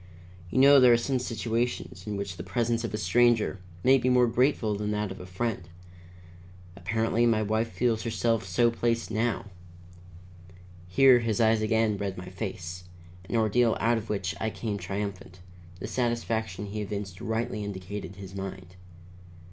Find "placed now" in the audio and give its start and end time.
8.71-9.51